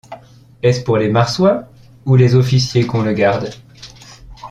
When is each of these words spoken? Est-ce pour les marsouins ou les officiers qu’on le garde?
Est-ce 0.63 0.81
pour 0.81 0.97
les 0.97 1.09
marsouins 1.09 1.67
ou 2.07 2.15
les 2.15 2.33
officiers 2.33 2.87
qu’on 2.87 3.03
le 3.03 3.13
garde? 3.13 3.51